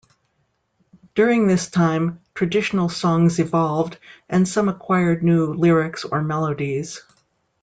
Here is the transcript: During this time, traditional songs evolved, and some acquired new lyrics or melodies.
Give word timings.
During 1.13 1.45
this 1.45 1.69
time, 1.69 2.21
traditional 2.33 2.89
songs 2.89 3.37
evolved, 3.37 3.99
and 4.27 4.47
some 4.47 4.67
acquired 4.67 5.21
new 5.21 5.53
lyrics 5.53 6.05
or 6.05 6.23
melodies. 6.23 6.99